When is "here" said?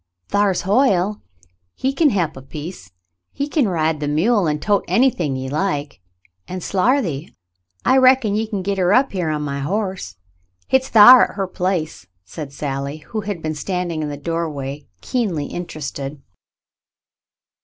9.11-9.29